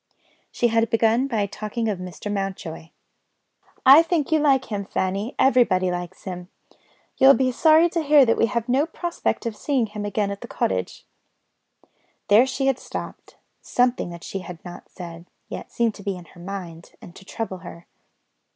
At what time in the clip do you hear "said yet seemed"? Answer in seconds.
14.89-15.93